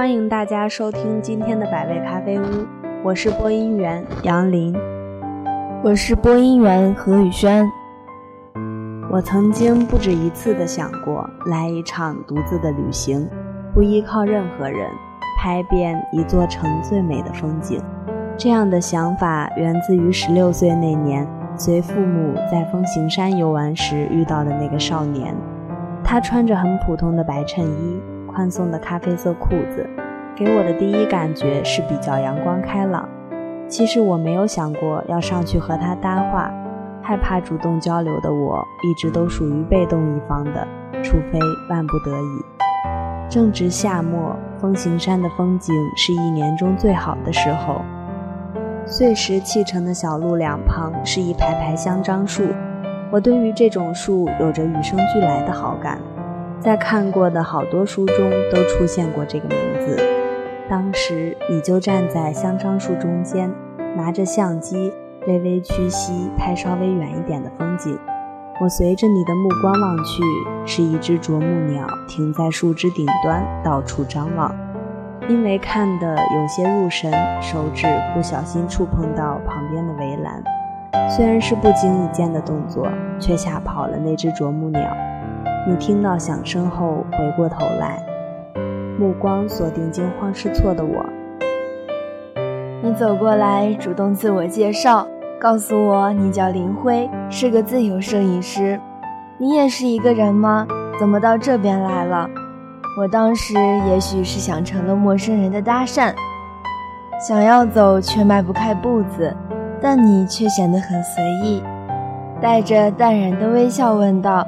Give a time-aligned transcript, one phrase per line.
[0.00, 2.44] 欢迎大家收听今天的百味咖啡屋，
[3.04, 4.74] 我是播音员杨林，
[5.84, 7.70] 我是播音员何宇轩。
[9.10, 13.28] 我曾经不止一次的想过来一场独自的旅行，
[13.74, 14.90] 不依靠任何人，
[15.38, 17.78] 拍遍一座城最美的风景。
[18.38, 25.36] 这样的想法源自于十六岁那年随父母在风行山游玩时遇到的那个少年。
[26.02, 29.88] 他穿着很普通的白衬衣，宽松的咖啡色裤子，
[30.36, 33.08] 给我的第一感觉是比较阳光开朗。
[33.68, 36.52] 其实我没有想过要上去和他搭话，
[37.02, 40.66] 害怕主动交流的我一直都属于被动一方的，
[41.02, 41.38] 除非
[41.68, 42.44] 万不得已。
[43.28, 47.82] 正值夏末，风行山的风景是一年中最好的时候。
[48.86, 52.48] 碎石砌成的小路两旁是一排排香樟树。
[53.12, 55.98] 我对于这种树有着与生俱来的好感，
[56.60, 59.96] 在看过的好多书中都出现过这个名字。
[60.68, 63.50] 当时你就站在香樟树中间，
[63.96, 64.92] 拿着相机
[65.26, 67.98] 微微屈膝拍稍微远一点的风景。
[68.60, 70.22] 我随着你的目光望去，
[70.66, 74.54] 是一只啄木鸟停在树枝顶端，到处张望。
[75.28, 80.42] 因为看得有些入神，手指不小心触碰到旁边的围栏。
[81.08, 82.86] 虽然是不经意间的动作，
[83.18, 84.80] 却吓跑了那只啄木鸟。
[85.68, 88.02] 你听到响声后回过头来，
[88.98, 91.04] 目光锁定惊慌失措的我。
[92.82, 95.06] 你走过来，主动自我介绍，
[95.38, 98.80] 告诉我你叫林辉，是个自由摄影师。
[99.38, 100.66] 你也是一个人吗？
[100.98, 102.28] 怎么到这边来了？
[102.98, 103.54] 我当时
[103.88, 106.14] 也许是想成了陌生人的搭讪，
[107.20, 109.36] 想要走却迈不开步子。
[109.82, 111.62] 但你却显得很随意，
[112.38, 114.46] 带着淡然的微笑问道：“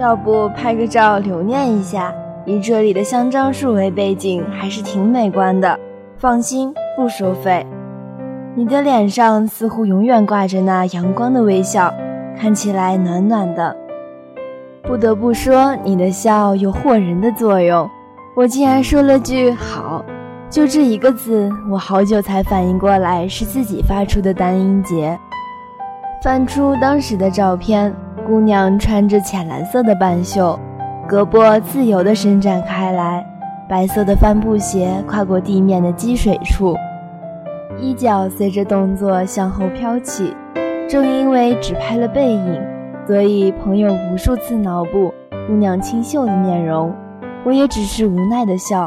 [0.00, 2.10] 要不拍个照留念一下？
[2.46, 5.78] 以这里的香樟树为背景，还是挺美观的。
[6.16, 7.66] 放心，不收费。”
[8.56, 11.92] 你的脸上似乎永远挂着那阳光的微笑，
[12.34, 13.76] 看起来暖暖的。
[14.84, 17.86] 不得不说，你的笑有惑人的作用。
[18.34, 20.02] 我竟然说了句“好”。
[20.48, 25.16] 就这一个字，我好久才反应过来是自己发出的单音节。
[26.22, 27.94] 翻出当时的照片，
[28.30, 30.56] 姑娘穿着浅蓝色的半袖，
[31.08, 33.26] 胳膊自由地伸展开来，
[33.68, 36.76] 白色的帆布鞋跨过地面的积水处，
[37.76, 40.32] 衣角随着动作向后飘起。
[40.88, 42.62] 正因为只拍了背影，
[43.04, 45.12] 所以朋友无数次脑补
[45.48, 46.94] 姑娘清秀的面容，
[47.42, 48.86] 我也只是无奈地笑。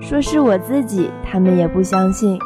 [0.00, 2.38] 说是我自己，他们也不相信。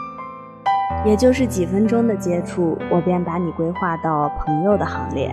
[1.04, 5.32] 也就是几分钟的接触，我便把你规划到朋友的行列。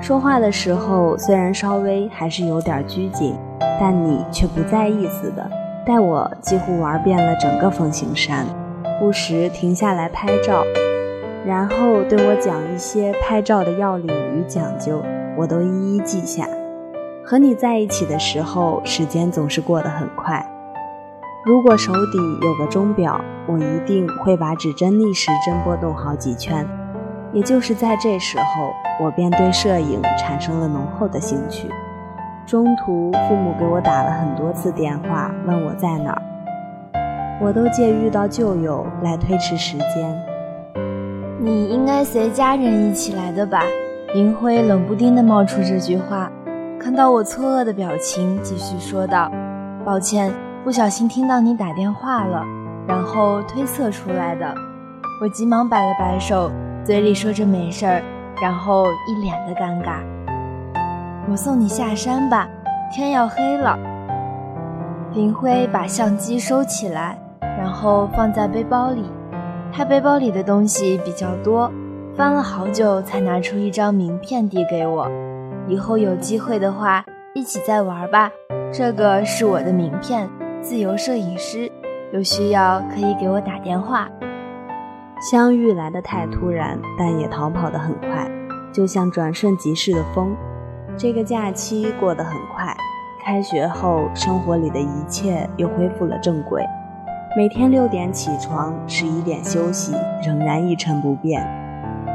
[0.00, 3.36] 说话的时候虽然稍微还是有点拘谨，
[3.78, 5.48] 但你却不在意似的，
[5.86, 8.46] 带我几乎玩遍了整个风行山，
[8.98, 10.64] 不时停下来拍照，
[11.44, 15.02] 然后对我讲一些拍照的要领与讲究，
[15.36, 16.48] 我都一一记下。
[17.22, 20.44] 和你在一起的时候，时间总是过得很快。
[21.44, 26.66] 如果手底有个钟表，我一定会把指针逆时针拨动好几圈。
[27.32, 31.68] 也就是在这时候，我便对摄影产生了浓厚的兴趣。
[32.46, 36.22] 中途，父母给我打了很多次电话，问我在哪儿，
[37.40, 40.16] 我都借遇到旧友来推迟时间。
[41.38, 43.62] 你应该随家人一起来的吧？
[44.14, 46.30] 林辉冷不丁地冒出这句话，
[46.80, 49.30] 看到我错愕的表情，继续说道
[49.84, 50.32] ：“抱歉。”
[50.62, 52.44] 不小心听到你打电话了，
[52.86, 54.54] 然后推测出来的。
[55.22, 56.50] 我急忙摆了摆手，
[56.90, 58.02] 嘴里说着没事儿，
[58.42, 60.00] 然后一脸的尴尬。
[61.30, 62.48] 我送你下山吧，
[62.92, 63.78] 天要黑了。
[65.14, 69.04] 林辉把相机收起来，然后放在背包里。
[69.72, 71.70] 他背包里的东西比较多，
[72.16, 75.08] 翻了好久才拿出一张名片递给我。
[75.68, 77.04] 以后有机会的话，
[77.36, 78.28] 一起再玩吧。
[78.72, 80.28] 这个是我的名片。
[80.60, 81.70] 自由摄影师，
[82.12, 84.08] 有需要可以给我打电话。
[85.20, 88.26] 相遇来得太突然，但也逃跑得很快，
[88.72, 90.34] 就像转瞬即逝的风。
[90.96, 92.74] 这个假期过得很快，
[93.22, 96.64] 开学后生活里的一切又恢复了正轨。
[97.36, 99.94] 每天六点起床，十一点休息，
[100.26, 101.46] 仍然一成不变。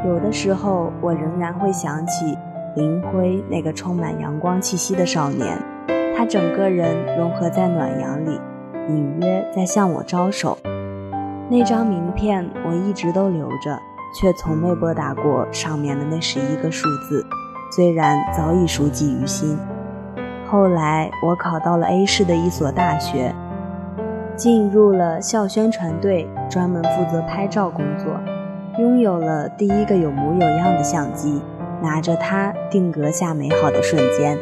[0.04, 2.36] 有的时候，我仍然会想起
[2.74, 5.56] 林辉那个充满阳光气息的少年。
[6.16, 8.40] 他整个人融合在暖阳里，
[8.88, 10.58] 隐约在向我招手。
[11.48, 13.78] 那张名片我一直都留着，
[14.12, 17.24] 却从未拨打过上面的那十一个数字，
[17.70, 19.56] 虽然早已熟记于心。
[20.48, 23.32] 后来我考到了 A 市的一所大学，
[24.34, 28.18] 进入了校宣传队，专门负责拍照工作，
[28.78, 31.40] 拥有了第一个有模有样的相机，
[31.80, 34.36] 拿着它定格下美好的瞬间。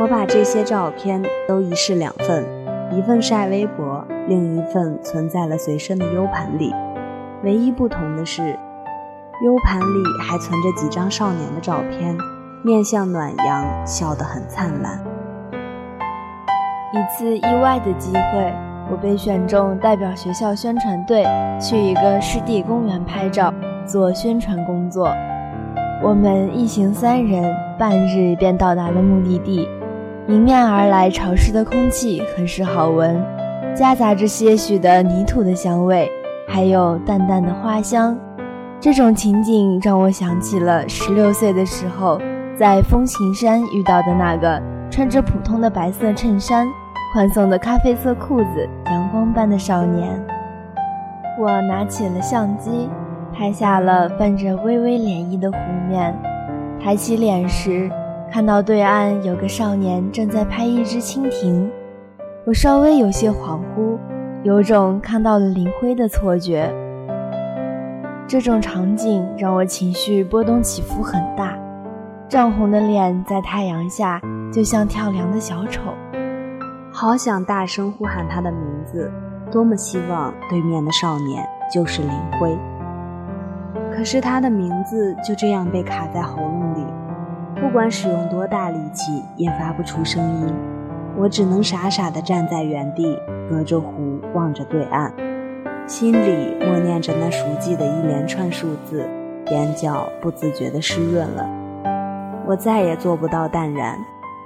[0.00, 2.44] 我把这些照片都一式两份，
[2.90, 3.93] 一份晒微博，
[4.28, 6.74] 另一份存在了随身的 U 盘里。
[7.42, 12.16] 唯一不同的是，U 盘里还存着几张少年的照片，
[12.62, 15.02] 面向暖阳，笑得很灿烂。
[16.92, 18.54] 一次意外的机会。
[18.90, 21.24] 我被选中代表学校宣传队
[21.58, 23.50] 去一个湿地公园拍照，
[23.86, 25.08] 做宣传工作。
[26.02, 29.66] 我们一行三人，半日便到达了目的地。
[30.28, 33.18] 迎面而来潮湿的空气很是好闻，
[33.72, 36.10] 夹杂着些许的泥土的香味，
[36.48, 38.18] 还有淡淡的花香。
[38.80, 42.20] 这种情景让我想起了十六岁的时候，
[42.58, 46.66] 在风琴山遇到的那个穿着普通的白色衬衫。
[47.12, 50.20] 宽松的咖啡色裤子，阳光般的少年。
[51.38, 52.88] 我拿起了相机，
[53.32, 55.58] 拍下了泛着微微涟漪的湖
[55.88, 56.12] 面。
[56.82, 57.88] 抬起脸时，
[58.32, 61.70] 看到对岸有个少年正在拍一只蜻蜓。
[62.46, 63.98] 我稍微有些恍惚，
[64.42, 66.70] 有种看到了林辉的错觉。
[68.26, 71.58] 这种场景让我情绪波动起伏很大，
[72.28, 74.20] 涨红的脸在太阳下
[74.52, 75.80] 就像跳梁的小丑。
[76.92, 79.10] 好想大声呼喊他的名字，
[79.50, 81.42] 多么希望对面的少年
[81.72, 82.54] 就是林辉。
[83.90, 86.84] 可是他的名字就这样被卡在喉咙里，
[87.58, 90.54] 不管使用多大力气也发不出声音。
[91.16, 93.16] 我只能傻傻地站在原地，
[93.48, 95.12] 隔着湖望着对岸，
[95.86, 99.08] 心里默念着那熟记的一连串数字，
[99.50, 101.48] 眼角不自觉地湿润了。
[102.46, 103.96] 我再也做不到淡然。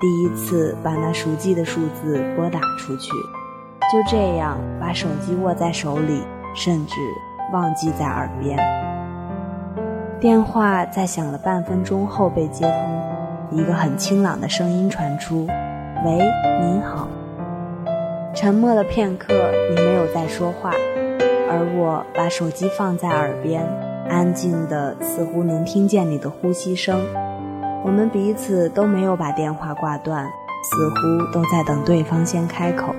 [0.00, 3.10] 第一次把那熟记的数字拨打出去，
[3.90, 6.22] 就这样把手机握在手里，
[6.54, 6.94] 甚至
[7.52, 8.56] 忘记在耳边。
[10.20, 15.48] 电话在响了半分钟后被接通，一个很清朗的声音传出
[16.04, 16.18] ：“喂，
[16.60, 17.08] 您好。”
[18.34, 19.34] 沉默了片刻，
[19.70, 20.70] 你没有再说话，
[21.50, 23.66] 而我把手机放在耳边，
[24.08, 27.00] 安静的似乎能听见你的呼吸声。
[27.84, 30.24] 我们彼此都没有把电话挂断，
[30.62, 32.94] 似乎都在等对方先开口。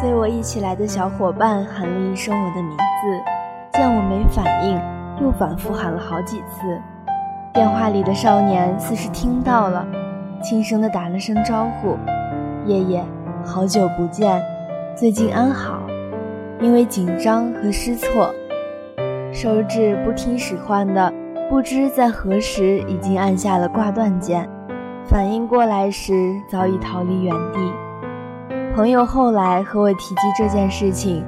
[0.00, 4.80] 随我一起来的小伙伴喊了一声我的名字，见我没反应，
[5.22, 6.80] 又反复喊了好几次。
[7.54, 9.86] 电话里的少年似是听到了，
[10.42, 11.96] 轻声地打了声招呼
[12.66, 13.04] ：“爷爷，
[13.44, 14.42] 好久不见，
[14.96, 15.82] 最近安好？”
[16.60, 18.34] 因为紧张和失措，
[19.32, 21.12] 手指不听使唤的。
[21.48, 24.46] 不知在何时已经按下了挂断键，
[25.06, 26.12] 反应过来时
[26.50, 27.72] 早已逃离原地。
[28.74, 31.24] 朋友后来和我提及这件事情，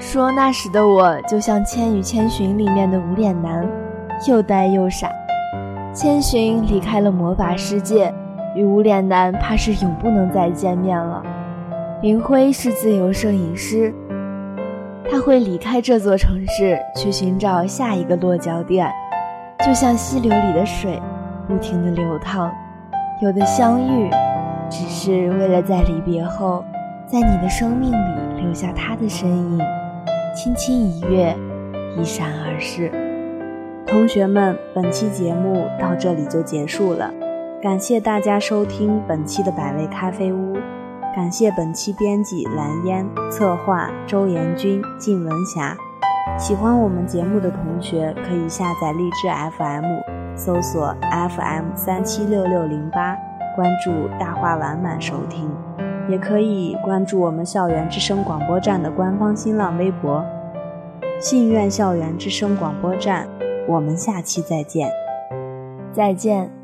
[0.00, 3.64] 说那时的我就像《千与千寻》里面的无脸男，
[4.26, 5.08] 又呆又傻。
[5.94, 8.12] 千寻离开了魔法世界，
[8.54, 11.22] 与无脸男怕是永不能再见面了。
[12.02, 13.92] 林辉是自由摄影师。
[15.10, 18.92] 他会离开这座城市，去寻找下一个落脚点，
[19.64, 21.00] 就像溪流里的水，
[21.48, 22.52] 不停的流淌。
[23.20, 24.10] 有的相遇，
[24.70, 26.62] 只是为了在离别后，
[27.06, 29.58] 在你的生命里留下他的身影，
[30.36, 31.34] 轻轻一跃，
[31.98, 33.07] 一闪而逝。
[33.90, 37.10] 同学们，本期节目到这里就结束了，
[37.62, 40.58] 感谢大家收听本期的百味咖啡屋。
[41.16, 45.74] 感谢本期编辑蓝烟，策划周延军、靳文霞。
[46.36, 49.26] 喜欢我们节目的同学可以下载荔枝
[49.56, 53.16] FM，搜索 FM 三七六六零八，
[53.56, 53.90] 关注
[54.20, 55.50] 大话晚满收听。
[56.10, 60.22] 也可以关注我们校园之声广播站的官方新浪微博
[61.18, 63.26] “信院校园之声广播站”。
[63.68, 64.90] 我们下期再见，
[65.94, 66.57] 再见。